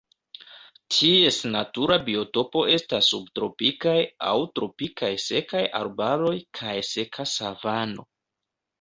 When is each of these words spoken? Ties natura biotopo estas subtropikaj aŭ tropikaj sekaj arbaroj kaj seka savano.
Ties 0.95 1.37
natura 1.55 1.97
biotopo 2.07 2.63
estas 2.79 3.11
subtropikaj 3.15 3.95
aŭ 4.31 4.35
tropikaj 4.57 5.13
sekaj 5.29 5.65
arbaroj 5.85 6.37
kaj 6.63 6.77
seka 6.93 7.31
savano. 7.39 8.13